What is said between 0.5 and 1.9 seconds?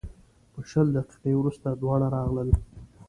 په شل دقیقې وروسته